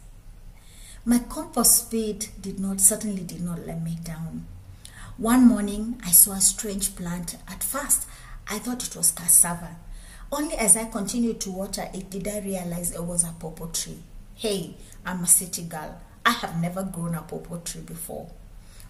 My 1.04 1.18
compost 1.18 1.90
pit 1.90 2.30
did 2.40 2.60
not 2.60 2.80
certainly 2.80 3.22
did 3.22 3.42
not 3.42 3.66
let 3.66 3.82
me 3.82 3.98
down. 4.02 4.46
One 5.18 5.46
morning 5.46 6.00
I 6.04 6.10
saw 6.10 6.32
a 6.32 6.40
strange 6.40 6.96
plant. 6.96 7.36
At 7.46 7.62
first 7.62 8.06
I 8.48 8.58
thought 8.58 8.86
it 8.86 8.96
was 8.96 9.10
cassava. 9.10 9.76
Only 10.32 10.54
as 10.54 10.74
I 10.74 10.86
continued 10.86 11.38
to 11.42 11.50
water 11.50 11.86
it 11.92 12.08
did 12.08 12.26
I 12.26 12.40
realize 12.40 12.92
it 12.92 13.04
was 13.04 13.22
a 13.22 13.34
pawpaw 13.38 13.66
tree. 13.72 13.98
Hey, 14.34 14.74
I'm 15.04 15.22
a 15.22 15.26
city 15.26 15.64
girl. 15.64 16.00
I 16.24 16.30
have 16.30 16.60
never 16.62 16.82
grown 16.82 17.14
a 17.14 17.20
pawpaw 17.20 17.58
tree 17.58 17.82
before. 17.82 18.30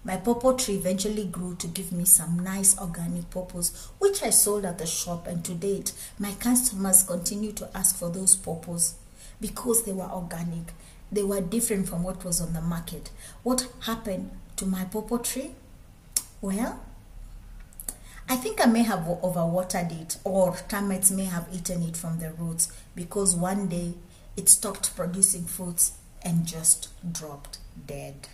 My 0.04 0.16
pawpaw 0.16 0.56
tree 0.56 0.76
eventually 0.76 1.26
grew 1.26 1.56
to 1.56 1.66
give 1.66 1.90
me 1.90 2.04
some 2.04 2.38
nice 2.38 2.78
organic 2.78 3.28
pawpaws, 3.30 3.88
which 3.98 4.22
I 4.22 4.30
sold 4.30 4.64
at 4.64 4.78
the 4.78 4.86
shop, 4.86 5.26
and 5.26 5.44
to 5.44 5.54
date, 5.54 5.92
my 6.20 6.32
customers 6.34 7.02
continue 7.02 7.52
to 7.52 7.68
ask 7.76 7.96
for 7.96 8.10
those 8.10 8.36
pawpaws 8.36 8.94
because 9.40 9.84
they 9.84 9.92
were 9.92 10.10
organic. 10.10 10.72
They 11.10 11.24
were 11.24 11.40
different 11.40 11.88
from 11.88 12.04
what 12.04 12.24
was 12.24 12.40
on 12.40 12.52
the 12.52 12.60
market. 12.60 13.10
What 13.42 13.66
happened 13.80 14.30
to 14.56 14.66
my 14.66 14.84
pawpaw 14.84 15.18
tree? 15.18 15.56
Well, 16.42 16.80
I 18.28 18.34
think 18.34 18.60
I 18.60 18.66
may 18.66 18.82
have 18.82 19.06
overwatered 19.06 19.92
it, 20.02 20.16
or 20.24 20.56
termites 20.68 21.12
may 21.12 21.26
have 21.26 21.46
eaten 21.52 21.82
it 21.82 21.96
from 21.96 22.18
the 22.18 22.32
roots 22.32 22.72
because 22.96 23.36
one 23.36 23.68
day 23.68 23.94
it 24.36 24.48
stopped 24.48 24.96
producing 24.96 25.44
fruits 25.44 25.92
and 26.20 26.44
just 26.44 26.88
dropped 27.12 27.58
dead. 27.86 28.26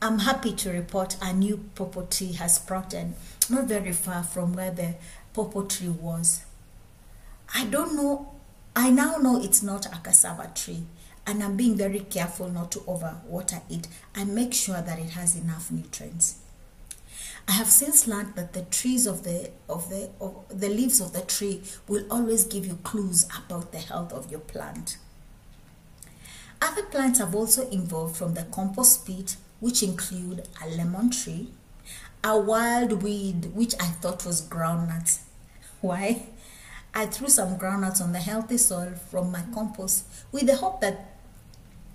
I'm 0.00 0.20
happy 0.20 0.52
to 0.54 0.70
report 0.70 1.18
a 1.20 1.34
new 1.34 1.68
pawpaw 1.74 2.06
tree 2.06 2.32
has 2.32 2.54
sprouted 2.54 3.12
not 3.50 3.66
very 3.66 3.92
far 3.92 4.22
from 4.22 4.54
where 4.54 4.70
the 4.70 4.94
pawpaw 5.34 5.66
tree 5.66 5.90
was. 5.90 6.44
I 7.54 7.66
don't 7.66 7.94
know, 7.94 8.32
I 8.74 8.90
now 8.90 9.16
know 9.16 9.38
it's 9.42 9.62
not 9.62 9.84
a 9.84 9.98
cassava 10.02 10.50
tree, 10.54 10.84
and 11.26 11.42
I'm 11.42 11.56
being 11.56 11.76
very 11.76 12.00
careful 12.00 12.48
not 12.48 12.70
to 12.72 12.78
overwater 12.80 13.60
it 13.68 13.88
and 14.14 14.34
make 14.34 14.54
sure 14.54 14.80
that 14.80 14.98
it 14.98 15.10
has 15.10 15.36
enough 15.36 15.70
nutrients. 15.70 16.36
I 17.48 17.52
have 17.52 17.68
since 17.68 18.06
learned 18.08 18.34
that 18.34 18.52
the 18.52 18.62
trees 18.62 19.06
of 19.06 19.22
the 19.22 19.50
of 19.68 19.88
the 19.88 20.10
of 20.20 20.44
the 20.48 20.68
leaves 20.68 21.00
of 21.00 21.12
the 21.12 21.22
tree 21.22 21.62
will 21.86 22.04
always 22.10 22.44
give 22.44 22.66
you 22.66 22.74
clues 22.82 23.26
about 23.44 23.72
the 23.72 23.78
health 23.78 24.12
of 24.12 24.30
your 24.30 24.40
plant. 24.40 24.98
Other 26.60 26.82
plants 26.84 27.18
have 27.18 27.34
also 27.34 27.68
evolved 27.70 28.16
from 28.16 28.34
the 28.34 28.44
compost 28.44 29.06
pit, 29.06 29.36
which 29.60 29.82
include 29.82 30.48
a 30.64 30.68
lemon 30.68 31.10
tree, 31.10 31.50
a 32.24 32.38
wild 32.38 33.02
weed 33.02 33.46
which 33.54 33.74
I 33.78 33.86
thought 33.86 34.26
was 34.26 34.46
groundnuts. 34.46 35.20
Why? 35.80 36.26
I 36.94 37.06
threw 37.06 37.28
some 37.28 37.58
groundnuts 37.58 38.00
on 38.00 38.12
the 38.12 38.18
healthy 38.18 38.56
soil 38.56 38.94
from 39.10 39.30
my 39.30 39.42
compost 39.52 40.06
with 40.32 40.46
the 40.46 40.56
hope 40.56 40.80
that 40.80 41.15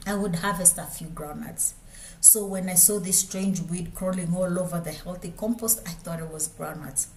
I 0.06 0.16
would 0.16 0.36
harvest 0.38 0.78
a 0.78 0.84
few 0.86 1.08
groundnuts. 1.08 1.74
So 2.20 2.46
when 2.46 2.70
I 2.70 2.76
saw 2.76 3.00
this 3.00 3.20
strange 3.20 3.62
weed 3.62 3.94
crawling 3.96 4.36
all 4.36 4.60
over 4.60 4.80
the 4.80 4.92
healthy 4.92 5.34
compost, 5.36 5.82
I 5.88 5.92
thought 5.92 6.20
it 6.20 6.32
was 6.32 6.48
groundnuts. 6.50 7.08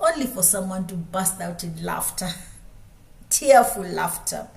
only 0.00 0.26
for 0.26 0.42
someone 0.42 0.86
to 0.86 0.94
burst 0.94 1.40
out 1.40 1.62
in 1.62 1.82
laughter, 1.84 2.30
tearful 3.30 3.82
laughter. 3.84 4.48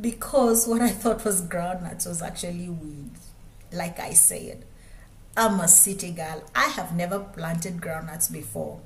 Because 0.00 0.66
what 0.66 0.80
I 0.80 0.90
thought 0.90 1.24
was 1.24 1.42
groundnuts 1.42 2.06
was 2.06 2.22
actually 2.22 2.68
weed. 2.68 3.12
Like 3.72 4.00
I 4.00 4.12
said, 4.14 4.64
I'm 5.36 5.60
a 5.60 5.68
city 5.68 6.10
girl. 6.10 6.42
I 6.54 6.64
have 6.68 6.94
never 6.96 7.20
planted 7.20 7.76
groundnuts 7.80 8.32
before, 8.32 8.80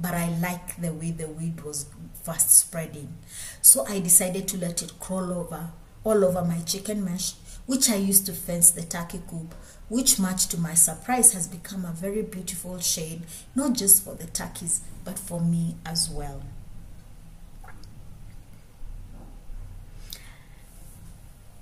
but 0.00 0.14
I 0.14 0.28
like 0.38 0.80
the 0.80 0.92
way 0.92 1.10
the 1.10 1.28
weed 1.28 1.62
was 1.62 1.86
fast 2.22 2.50
spreading. 2.56 3.14
So 3.62 3.84
I 3.86 3.98
decided 4.00 4.46
to 4.48 4.58
let 4.58 4.82
it 4.82 4.92
crawl 5.00 5.32
over 5.32 5.70
all 6.04 6.24
over 6.24 6.44
my 6.44 6.60
chicken 6.60 7.04
mesh, 7.04 7.34
which 7.66 7.90
I 7.90 7.96
used 7.96 8.26
to 8.26 8.32
fence 8.32 8.70
the 8.70 8.82
turkey 8.82 9.20
coop, 9.28 9.54
which 9.88 10.18
much 10.18 10.46
to 10.48 10.58
my 10.58 10.74
surprise 10.74 11.32
has 11.34 11.46
become 11.46 11.84
a 11.84 11.92
very 11.92 12.22
beautiful 12.22 12.78
shade, 12.80 13.22
not 13.54 13.74
just 13.74 14.04
for 14.04 14.14
the 14.14 14.26
turkeys, 14.26 14.80
but 15.04 15.18
for 15.18 15.40
me 15.40 15.76
as 15.84 16.08
well. 16.08 16.42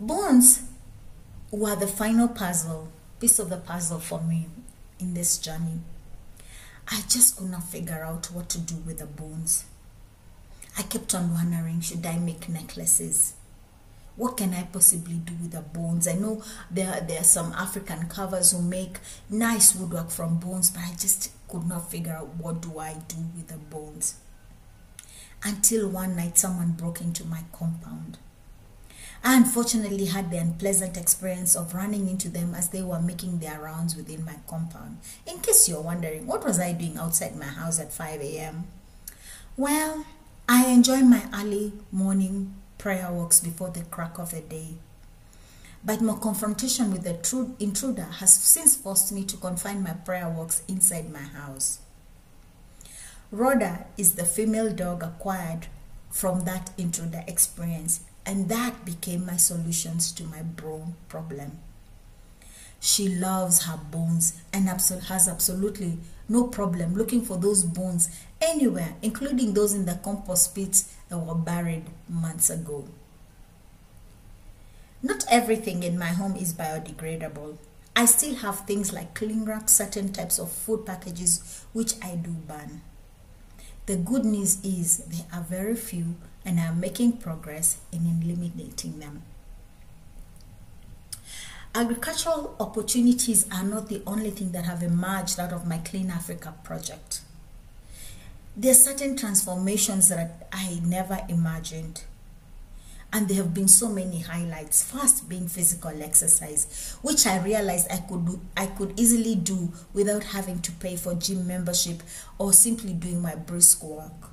Bones 0.00 0.62
were 1.50 1.74
the 1.74 1.88
final 1.88 2.28
puzzle, 2.28 2.88
piece 3.18 3.38
of 3.38 3.50
the 3.50 3.56
puzzle 3.56 3.98
for 3.98 4.20
me 4.22 4.46
in 5.00 5.14
this 5.14 5.38
journey. 5.38 5.80
I 6.86 7.02
just 7.08 7.36
could 7.36 7.50
not 7.50 7.64
figure 7.64 8.04
out 8.04 8.30
what 8.30 8.48
to 8.50 8.58
do 8.58 8.76
with 8.76 8.98
the 8.98 9.06
bones. 9.06 9.64
I 10.78 10.82
kept 10.82 11.14
on 11.14 11.34
wondering 11.34 11.80
should 11.80 12.06
I 12.06 12.16
make 12.18 12.48
necklaces? 12.48 13.34
What 14.18 14.36
can 14.36 14.52
I 14.52 14.64
possibly 14.64 15.14
do 15.14 15.32
with 15.40 15.52
the 15.52 15.60
bones? 15.60 16.08
I 16.08 16.14
know 16.14 16.42
there, 16.72 17.00
there 17.06 17.20
are 17.20 17.24
some 17.24 17.52
African 17.52 18.08
carvers 18.08 18.50
who 18.50 18.60
make 18.60 18.98
nice 19.30 19.76
woodwork 19.76 20.10
from 20.10 20.38
bones, 20.40 20.72
but 20.72 20.82
I 20.82 20.90
just 20.90 21.30
could 21.46 21.68
not 21.68 21.88
figure 21.88 22.14
out 22.14 22.34
what 22.34 22.60
do 22.60 22.80
I 22.80 22.94
do 23.06 23.16
with 23.36 23.46
the 23.46 23.58
bones. 23.58 24.16
Until 25.44 25.88
one 25.88 26.16
night 26.16 26.36
someone 26.36 26.72
broke 26.72 27.00
into 27.00 27.24
my 27.24 27.44
compound. 27.52 28.18
I 29.22 29.36
unfortunately 29.36 30.06
had 30.06 30.32
the 30.32 30.38
unpleasant 30.38 30.96
experience 30.96 31.54
of 31.54 31.72
running 31.72 32.08
into 32.08 32.28
them 32.28 32.56
as 32.56 32.70
they 32.70 32.82
were 32.82 33.00
making 33.00 33.38
their 33.38 33.60
rounds 33.60 33.94
within 33.94 34.24
my 34.24 34.34
compound. 34.48 34.98
In 35.28 35.38
case 35.38 35.68
you're 35.68 35.80
wondering, 35.80 36.26
what 36.26 36.44
was 36.44 36.58
I 36.58 36.72
doing 36.72 36.98
outside 36.98 37.36
my 37.36 37.46
house 37.46 37.78
at 37.78 37.92
5 37.92 38.20
a.m.? 38.20 38.66
Well, 39.56 40.04
I 40.48 40.66
enjoy 40.66 41.02
my 41.02 41.22
early 41.32 41.72
morning 41.92 42.54
prayer 42.78 43.10
walks 43.12 43.40
before 43.40 43.70
the 43.70 43.82
crack 43.82 44.18
of 44.18 44.30
the 44.30 44.40
day. 44.40 44.74
But 45.84 46.00
my 46.00 46.14
confrontation 46.14 46.90
with 46.92 47.04
the 47.04 47.54
intruder 47.60 48.02
has 48.02 48.32
since 48.32 48.76
forced 48.76 49.12
me 49.12 49.24
to 49.24 49.36
confine 49.36 49.82
my 49.82 49.92
prayer 49.92 50.28
walks 50.28 50.62
inside 50.68 51.12
my 51.12 51.20
house. 51.20 51.80
Rhoda 53.30 53.86
is 53.96 54.14
the 54.14 54.24
female 54.24 54.72
dog 54.72 55.02
acquired 55.02 55.66
from 56.10 56.44
that 56.44 56.70
intruder 56.78 57.22
experience, 57.26 58.00
and 58.24 58.48
that 58.48 58.84
became 58.84 59.26
my 59.26 59.36
solutions 59.36 60.10
to 60.12 60.24
my 60.24 60.42
bone 60.42 60.94
problem. 61.08 61.58
She 62.80 63.08
loves 63.08 63.64
her 63.64 63.76
bones 63.76 64.40
and 64.52 64.68
has 64.68 65.28
absolutely 65.28 65.98
no 66.28 66.46
problem 66.46 66.94
looking 66.94 67.22
for 67.22 67.36
those 67.36 67.64
bones 67.64 68.08
anywhere, 68.40 68.94
including 69.02 69.54
those 69.54 69.74
in 69.74 69.84
the 69.84 69.98
compost 70.02 70.54
pits 70.54 70.94
that 71.08 71.18
were 71.18 71.34
buried 71.34 71.84
months 72.08 72.50
ago. 72.50 72.84
Not 75.02 75.24
everything 75.30 75.82
in 75.82 75.98
my 75.98 76.08
home 76.08 76.36
is 76.36 76.52
biodegradable. 76.52 77.58
I 77.94 78.04
still 78.06 78.36
have 78.36 78.60
things 78.60 78.92
like 78.92 79.14
cling 79.14 79.44
wrap, 79.44 79.68
certain 79.68 80.12
types 80.12 80.38
of 80.38 80.50
food 80.50 80.86
packages, 80.86 81.64
which 81.72 81.94
I 82.02 82.16
do 82.16 82.30
burn. 82.30 82.82
The 83.86 83.96
good 83.96 84.24
news 84.24 84.62
is 84.64 84.98
there 84.98 85.26
are 85.32 85.42
very 85.42 85.74
few 85.74 86.16
and 86.44 86.60
I'm 86.60 86.80
making 86.80 87.18
progress 87.18 87.78
in 87.92 88.06
eliminating 88.06 88.98
them. 88.98 89.22
Agricultural 91.74 92.56
opportunities 92.58 93.46
are 93.52 93.62
not 93.62 93.88
the 93.88 94.02
only 94.06 94.30
thing 94.30 94.52
that 94.52 94.64
have 94.64 94.82
emerged 94.82 95.38
out 95.38 95.52
of 95.52 95.66
my 95.66 95.78
Clean 95.78 96.10
Africa 96.10 96.54
project. 96.64 97.20
There 98.58 98.72
are 98.72 98.74
certain 98.74 99.16
transformations 99.16 100.08
that 100.08 100.48
I 100.50 100.80
never 100.82 101.20
imagined. 101.28 102.02
And 103.12 103.28
there 103.28 103.36
have 103.36 103.54
been 103.54 103.68
so 103.68 103.88
many 103.88 104.18
highlights. 104.18 104.82
First 104.82 105.28
being 105.28 105.46
physical 105.46 106.02
exercise, 106.02 106.96
which 107.00 107.24
I 107.24 107.40
realized 107.40 107.86
I 107.88 107.98
could 107.98 108.26
do, 108.26 108.40
I 108.56 108.66
could 108.66 108.98
easily 108.98 109.36
do 109.36 109.72
without 109.92 110.24
having 110.24 110.60
to 110.62 110.72
pay 110.72 110.96
for 110.96 111.14
gym 111.14 111.46
membership 111.46 112.02
or 112.36 112.52
simply 112.52 112.94
doing 112.94 113.22
my 113.22 113.36
brisk 113.36 113.84
walk. 113.84 114.32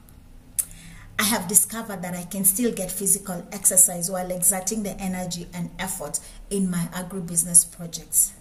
I 1.20 1.24
have 1.24 1.48
discovered 1.48 2.02
that 2.02 2.16
I 2.16 2.24
can 2.24 2.46
still 2.46 2.74
get 2.74 2.92
physical 2.92 3.46
exercise 3.52 4.10
while 4.10 4.32
exerting 4.32 4.82
the 4.82 5.00
energy 5.00 5.48
and 5.54 5.70
effort 5.78 6.20
in 6.50 6.68
my 6.68 6.90
agribusiness 6.94 7.72
projects. 7.72 8.34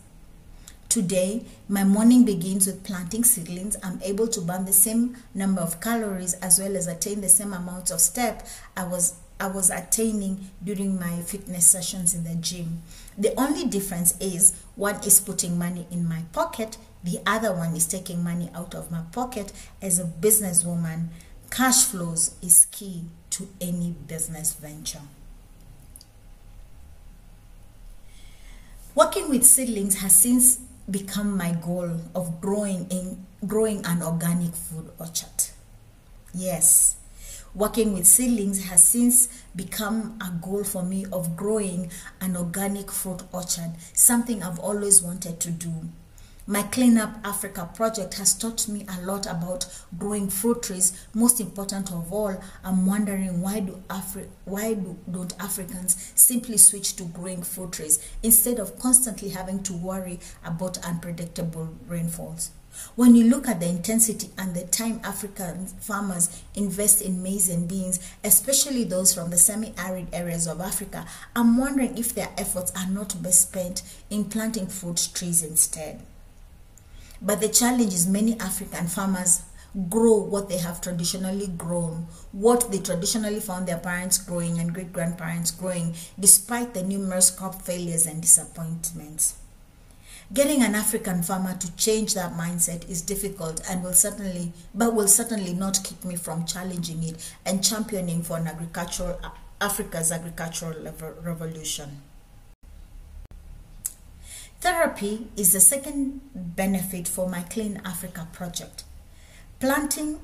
Today, 0.94 1.42
my 1.68 1.82
morning 1.82 2.24
begins 2.24 2.68
with 2.68 2.84
planting 2.84 3.24
seedlings. 3.24 3.76
I'm 3.82 4.00
able 4.04 4.28
to 4.28 4.40
burn 4.40 4.64
the 4.64 4.72
same 4.72 5.16
number 5.34 5.60
of 5.60 5.80
calories 5.80 6.34
as 6.34 6.60
well 6.60 6.76
as 6.76 6.86
attain 6.86 7.20
the 7.20 7.28
same 7.28 7.52
amount 7.52 7.90
of 7.90 8.00
step 8.00 8.46
I 8.76 8.84
was 8.84 9.14
I 9.40 9.48
was 9.48 9.70
attaining 9.70 10.50
during 10.62 10.96
my 11.00 11.20
fitness 11.22 11.66
sessions 11.66 12.14
in 12.14 12.22
the 12.22 12.36
gym. 12.36 12.82
The 13.18 13.34
only 13.36 13.66
difference 13.66 14.16
is 14.20 14.54
one 14.76 14.94
is 15.04 15.18
putting 15.18 15.58
money 15.58 15.88
in 15.90 16.06
my 16.08 16.22
pocket, 16.32 16.76
the 17.02 17.18
other 17.26 17.52
one 17.52 17.74
is 17.74 17.88
taking 17.88 18.22
money 18.22 18.48
out 18.54 18.76
of 18.76 18.92
my 18.92 19.02
pocket 19.10 19.52
as 19.82 19.98
a 19.98 20.04
businesswoman 20.04 21.08
Cash 21.50 21.86
flows 21.86 22.36
is 22.40 22.68
key 22.70 23.06
to 23.30 23.48
any 23.60 23.96
business 24.06 24.54
venture. 24.54 25.02
Working 28.94 29.28
with 29.28 29.44
seedlings 29.44 29.96
has 29.96 30.14
since 30.14 30.60
become 30.90 31.36
my 31.36 31.52
goal 31.52 32.00
of 32.14 32.40
growing 32.40 32.86
in 32.90 33.26
growing 33.46 33.84
an 33.86 34.02
organic 34.02 34.54
food 34.54 34.90
orchard. 34.98 35.50
Yes, 36.32 36.96
working 37.54 37.92
with 37.92 38.06
seedlings 38.06 38.64
has 38.64 38.86
since 38.86 39.28
become 39.54 40.18
a 40.20 40.30
goal 40.44 40.64
for 40.64 40.82
me 40.82 41.06
of 41.12 41.36
growing 41.36 41.90
an 42.20 42.36
organic 42.36 42.90
fruit 42.90 43.22
orchard, 43.32 43.72
something 43.92 44.42
I've 44.42 44.58
always 44.58 45.02
wanted 45.02 45.40
to 45.40 45.50
do. 45.50 45.72
My 46.46 46.62
Clean 46.62 46.98
Up 46.98 47.16
Africa 47.24 47.70
project 47.74 48.18
has 48.18 48.34
taught 48.34 48.68
me 48.68 48.84
a 48.86 49.00
lot 49.00 49.24
about 49.24 49.66
growing 49.96 50.28
fruit 50.28 50.64
trees. 50.64 50.92
Most 51.14 51.40
important 51.40 51.90
of 51.90 52.12
all, 52.12 52.38
I'm 52.62 52.84
wondering 52.84 53.40
why 53.40 53.60
do 53.60 53.82
Afri- 53.88 54.28
why 54.44 54.74
do, 54.74 54.98
don't 55.10 55.32
Africans 55.40 56.12
simply 56.14 56.58
switch 56.58 56.96
to 56.96 57.04
growing 57.04 57.42
fruit 57.42 57.72
trees 57.72 57.98
instead 58.22 58.58
of 58.58 58.78
constantly 58.78 59.30
having 59.30 59.62
to 59.62 59.72
worry 59.72 60.20
about 60.44 60.76
unpredictable 60.84 61.70
rainfalls? 61.88 62.50
When 62.94 63.14
you 63.14 63.24
look 63.24 63.48
at 63.48 63.60
the 63.60 63.68
intensity 63.70 64.28
and 64.36 64.54
the 64.54 64.66
time 64.66 65.00
African 65.02 65.66
farmers 65.66 66.42
invest 66.54 67.00
in 67.00 67.22
maize 67.22 67.48
and 67.48 67.66
beans, 67.66 68.00
especially 68.22 68.84
those 68.84 69.14
from 69.14 69.30
the 69.30 69.38
semi 69.38 69.72
arid 69.78 70.08
areas 70.12 70.46
of 70.46 70.60
Africa, 70.60 71.06
I'm 71.34 71.56
wondering 71.56 71.96
if 71.96 72.14
their 72.14 72.28
efforts 72.36 72.70
are 72.76 72.90
not 72.90 73.22
best 73.22 73.48
spent 73.48 73.80
in 74.10 74.26
planting 74.26 74.66
fruit 74.66 75.08
trees 75.14 75.42
instead. 75.42 76.02
But 77.22 77.40
the 77.40 77.48
challenge 77.48 77.94
is 77.94 78.06
many 78.06 78.38
African 78.40 78.86
farmers 78.86 79.42
grow 79.88 80.18
what 80.18 80.48
they 80.48 80.58
have 80.58 80.80
traditionally 80.80 81.48
grown, 81.48 82.06
what 82.32 82.70
they 82.70 82.78
traditionally 82.78 83.40
found 83.40 83.66
their 83.66 83.78
parents 83.78 84.18
growing 84.18 84.58
and 84.58 84.72
great 84.72 84.92
grandparents 84.92 85.50
growing, 85.50 85.94
despite 86.18 86.74
the 86.74 86.82
numerous 86.82 87.30
crop 87.30 87.62
failures 87.62 88.06
and 88.06 88.22
disappointments. 88.22 89.36
Getting 90.32 90.62
an 90.62 90.74
African 90.74 91.22
farmer 91.22 91.54
to 91.56 91.76
change 91.76 92.14
that 92.14 92.32
mindset 92.32 92.88
is 92.88 93.02
difficult 93.02 93.60
and 93.68 93.82
will 93.82 93.92
certainly, 93.92 94.52
but 94.74 94.94
will 94.94 95.08
certainly 95.08 95.52
not 95.52 95.84
keep 95.84 96.04
me 96.04 96.16
from 96.16 96.46
challenging 96.46 97.02
it 97.02 97.34
and 97.44 97.62
championing 97.62 98.22
for 98.22 98.38
an 98.38 98.46
agricultural 98.46 99.20
Africa's 99.60 100.12
agricultural 100.12 100.92
revolution. 101.22 102.00
Therapy 104.64 105.28
is 105.36 105.52
the 105.52 105.60
second 105.60 106.22
benefit 106.34 107.06
for 107.06 107.28
my 107.28 107.42
Clean 107.42 107.82
Africa 107.84 108.26
project. 108.32 108.84
Planting, 109.60 110.20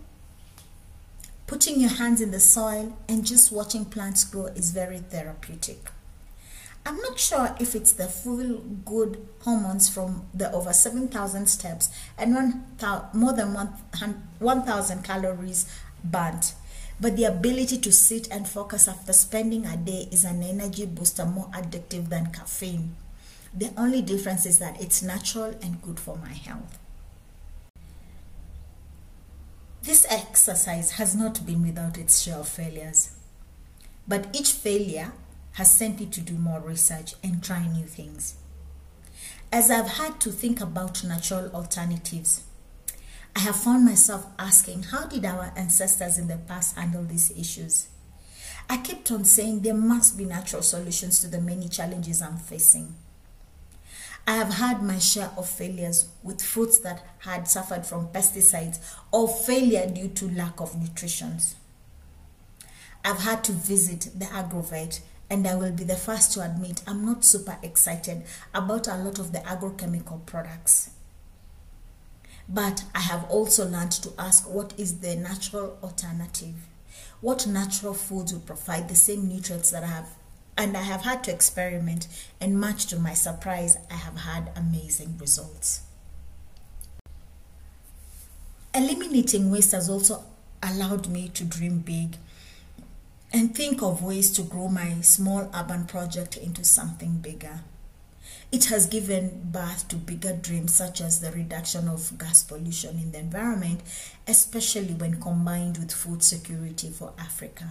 putting 1.47 1.79
your 1.79 1.91
hands 1.91 2.23
in 2.23 2.31
the 2.31 2.41
soil, 2.41 2.97
and 3.07 3.27
just 3.27 3.53
watching 3.53 3.85
plants 3.85 4.25
grow 4.25 4.47
is 4.47 4.71
very 4.71 5.01
therapeutic. 5.01 5.91
I'm 6.87 6.97
not 6.97 7.21
sure 7.21 7.55
if 7.61 7.75
it's 7.75 7.93
the 7.93 8.07
full 8.07 8.61
good 8.87 9.29
hormones 9.43 9.91
from 9.91 10.25
the 10.33 10.51
over 10.53 10.73
7,000 10.73 11.47
steps 11.47 11.91
and 12.17 12.35
one, 12.35 12.65
more 13.13 13.35
than 13.35 13.53
1,000 13.53 15.05
calories 15.05 15.67
burnt, 16.03 16.55
but 16.99 17.15
the 17.19 17.25
ability 17.25 17.77
to 17.77 17.93
sit 17.93 18.27
and 18.31 18.49
focus 18.49 18.89
after 18.89 19.13
spending 19.13 19.67
a 19.67 19.77
day 19.77 20.09
is 20.11 20.25
an 20.25 20.43
energy 20.43 20.87
booster 20.87 21.27
more 21.27 21.51
addictive 21.53 22.09
than 22.09 22.33
caffeine. 22.33 22.97
The 23.53 23.73
only 23.77 24.01
difference 24.01 24.47
is 24.47 24.59
that 24.59 24.81
it's 24.81 25.03
natural 25.03 25.57
and 25.63 25.83
good 25.83 25.99
for 25.99 26.17
my 26.17 26.33
health. 26.33 26.79
This 29.83 30.07
exercise 30.09 30.93
has 30.93 31.17
not 31.17 31.45
been 31.45 31.63
without 31.67 31.99
its 31.99 32.23
share 32.23 32.37
of 32.37 32.49
failures, 32.49 33.11
but 34.07 34.29
each 34.33 34.53
failure 34.53 35.13
has 35.53 35.75
sent 35.75 35.99
me 35.99 36.07
to 36.07 36.21
do 36.21 36.35
more 36.35 36.61
research 36.61 37.15
and 37.25 37.43
try 37.43 37.67
new 37.67 37.87
things. 37.87 38.35
As 39.53 39.71
I've 39.71 39.89
had 39.89 40.21
to 40.21 40.31
think 40.31 40.61
about 40.61 41.03
natural 41.03 41.51
alternatives, 41.53 42.45
I 43.35 43.41
have 43.41 43.57
found 43.57 43.85
myself 43.85 44.27
asking 44.39 44.85
how 44.85 45.07
did 45.07 45.25
our 45.25 45.53
ancestors 45.57 46.19
in 46.19 46.29
the 46.29 46.37
past 46.37 46.77
handle 46.77 47.05
these 47.05 47.31
issues? 47.37 47.89
I 48.69 48.77
kept 48.77 49.11
on 49.11 49.25
saying 49.25 49.61
there 49.61 49.75
must 49.75 50.17
be 50.17 50.25
natural 50.25 50.63
solutions 50.63 51.21
to 51.21 51.29
the 51.29 51.41
many 51.41 51.69
challenges 51.69 52.23
I'm 52.23 52.37
facing. 52.37 52.95
I 54.27 54.37
have 54.37 54.55
had 54.55 54.83
my 54.83 54.99
share 54.99 55.31
of 55.37 55.49
failures 55.49 56.09
with 56.23 56.43
fruits 56.43 56.79
that 56.81 57.05
had 57.19 57.49
suffered 57.49 57.85
from 57.85 58.09
pesticides 58.09 58.79
or 59.11 59.29
failure 59.29 59.87
due 59.87 60.09
to 60.09 60.31
lack 60.31 60.61
of 60.61 60.81
nutrition. 60.81 61.39
I've 63.05 63.21
had 63.21 63.43
to 63.45 63.53
visit 63.53 64.11
the 64.15 64.27
agrovet 64.27 65.01
and 65.31 65.47
I 65.47 65.55
will 65.55 65.73
be 65.73 65.85
the 65.85 65.97
first 65.97 66.33
to 66.33 66.43
admit 66.45 66.83
I'm 66.87 67.05
not 67.05 67.25
super 67.25 67.57
excited 67.63 68.25
about 68.53 68.89
a 68.89 68.97
lot 68.97 69.19
of 69.19 69.33
the 69.33 69.39
agrochemical 69.39 70.27
products. 70.27 70.91
But 72.49 72.85
I 72.95 73.01
have 73.01 73.25
also 73.31 73.69
learned 73.69 73.93
to 73.93 74.11
ask 74.19 74.49
what 74.51 74.75
is 74.77 74.99
the 74.99 75.15
natural 75.15 75.79
alternative? 75.83 76.55
What 77.21 77.47
natural 77.47 77.95
foods 77.95 78.33
will 78.33 78.41
provide 78.41 78.89
the 78.89 78.97
same 78.97 79.29
nutrients 79.29 79.71
that 79.71 79.85
I 79.85 79.89
have 79.89 80.09
and 80.61 80.77
I 80.77 80.83
have 80.83 81.03
had 81.03 81.25
to 81.25 81.33
experiment, 81.33 82.07
and 82.39 82.61
much 82.61 82.87
to 82.87 82.99
my 82.99 83.15
surprise, 83.15 83.79
I 83.91 83.95
have 83.95 84.19
had 84.19 84.53
amazing 84.55 85.17
results. 85.19 85.81
Eliminating 88.75 89.51
waste 89.51 89.73
has 89.73 89.89
also 89.89 90.23
allowed 90.63 91.09
me 91.09 91.31
to 91.31 91.45
dream 91.45 91.79
big 91.79 92.19
and 93.33 93.55
think 93.55 93.81
of 93.81 94.03
ways 94.03 94.31
to 94.33 94.43
grow 94.43 94.69
my 94.69 95.01
small 95.01 95.51
urban 95.55 95.87
project 95.87 96.37
into 96.37 96.63
something 96.63 97.19
bigger. 97.19 97.61
It 98.53 98.67
has 98.67 98.87
given 98.87 99.49
birth 99.51 99.89
to 99.89 99.97
bigger 99.97 100.35
dreams 100.35 100.75
such 100.75 101.01
as 101.01 101.21
the 101.21 101.33
reduction 101.33 101.89
of 101.89 102.19
gas 102.19 102.43
pollution 102.43 102.99
in 102.99 103.13
the 103.13 103.21
environment, 103.21 103.81
especially 104.27 104.93
when 104.93 105.23
combined 105.23 105.79
with 105.79 105.93
food 105.93 106.23
security 106.23 106.91
for 106.91 107.13
Africa. 107.19 107.71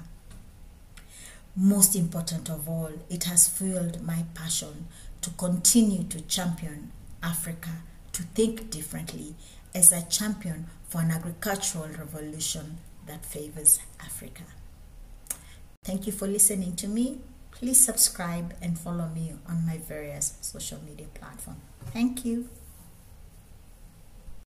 Most 1.56 1.96
important 1.96 2.50
of 2.50 2.70
all, 2.70 2.92
it 3.10 3.26
has 3.26 3.48
fueled 3.48 4.02
my 4.02 4.24
passion 4.34 4.88
to 5.22 5.30
continue 5.32 6.04
to 6.04 6.22
champion 6.22 6.92
Africa 7.22 7.70
to 8.14 8.24
think 8.24 8.70
differently 8.70 9.36
as 9.76 9.92
a 9.92 10.02
champion 10.04 10.68
for 10.88 11.02
an 11.02 11.12
agricultural 11.12 11.88
revolution 11.88 12.78
that 13.08 13.26
favors 13.26 13.80
Africa. 14.00 14.44
Thank 15.84 16.06
you 16.08 16.14
for 16.14 16.28
listening 16.28 16.76
to 16.78 16.88
me. 16.88 17.20
Please 17.52 17.80
subscribe 17.80 18.54
and 18.62 18.78
follow 18.78 19.08
me 19.08 19.34
on 19.48 19.66
my 19.66 19.78
various 19.78 20.34
social 20.42 20.80
media 20.86 21.08
platforms. 21.14 21.60
Thank 21.92 22.26
you. 22.26 22.50